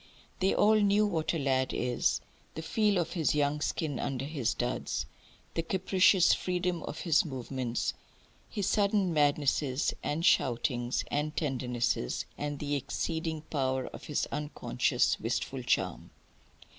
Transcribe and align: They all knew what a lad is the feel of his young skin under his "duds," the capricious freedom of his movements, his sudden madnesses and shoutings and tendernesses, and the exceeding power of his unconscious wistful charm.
They 0.39 0.55
all 0.55 0.77
knew 0.79 1.05
what 1.05 1.31
a 1.31 1.37
lad 1.37 1.75
is 1.75 2.21
the 2.55 2.63
feel 2.63 2.97
of 2.97 3.11
his 3.13 3.35
young 3.35 3.61
skin 3.61 3.99
under 3.99 4.25
his 4.25 4.55
"duds," 4.55 5.05
the 5.53 5.61
capricious 5.61 6.33
freedom 6.33 6.81
of 6.81 7.01
his 7.01 7.23
movements, 7.23 7.93
his 8.49 8.65
sudden 8.65 9.13
madnesses 9.13 9.93
and 10.01 10.25
shoutings 10.25 11.03
and 11.11 11.37
tendernesses, 11.37 12.25
and 12.35 12.57
the 12.57 12.73
exceeding 12.75 13.41
power 13.51 13.85
of 13.93 14.05
his 14.05 14.27
unconscious 14.31 15.19
wistful 15.19 15.61
charm. 15.61 16.09